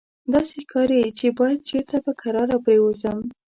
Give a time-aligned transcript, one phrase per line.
[0.33, 3.19] داسې ښکاري چې باید چېرته په کراره پرېوځم.